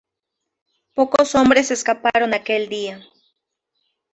[0.95, 3.03] Pocos hombres escaparon aquel día.